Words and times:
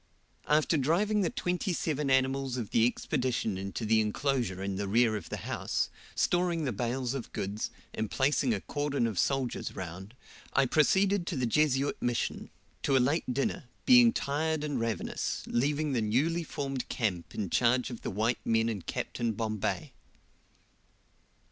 After 0.47 0.77
driving 0.77 1.21
the 1.21 1.29
twenty 1.29 1.73
seven 1.73 2.09
animals 2.09 2.57
of 2.57 2.71
the 2.71 2.87
Expedition 2.87 3.55
into 3.55 3.85
the 3.85 4.01
enclosure 4.01 4.63
in 4.63 4.75
the 4.77 4.87
rear 4.87 5.15
of 5.15 5.29
the 5.29 5.37
house, 5.45 5.91
storing 6.15 6.63
the 6.65 6.71
bales 6.71 7.13
of 7.13 7.31
goods, 7.33 7.69
and 7.93 8.09
placing 8.09 8.51
a 8.51 8.61
cordon 8.61 9.05
of 9.05 9.19
soldiers 9.19 9.75
round, 9.75 10.15
I 10.53 10.65
proceeded 10.65 11.27
to 11.27 11.35
the 11.35 11.45
Jesuit 11.45 12.01
Mission, 12.01 12.49
to 12.81 12.97
a 12.97 12.97
late 12.97 13.31
dinner, 13.31 13.65
being 13.85 14.11
tired 14.11 14.63
and 14.63 14.79
ravenous, 14.79 15.43
leaving 15.45 15.91
the 15.91 16.01
newly 16.01 16.43
formed 16.43 16.89
camp 16.89 17.35
in 17.35 17.51
charge 17.51 17.91
of 17.91 18.01
the 18.01 18.09
white 18.09 18.43
men 18.43 18.69
and 18.69 18.83
Capt. 18.87 19.19
Bombay. 19.37 19.93